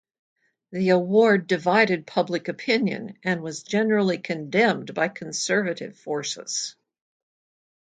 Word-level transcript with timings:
The 0.71 0.89
award 0.89 1.45
divided 1.45 2.07
public 2.07 2.47
opinion, 2.47 3.19
and 3.21 3.43
was 3.43 3.61
generally 3.61 4.17
condemned 4.17 4.95
by 4.95 5.09
conservative 5.09 5.95
forces. 5.95 6.75